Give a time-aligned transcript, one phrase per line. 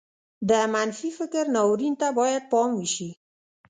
[0.49, 3.09] د منفي فکر ناورين ته بايد پام وشي.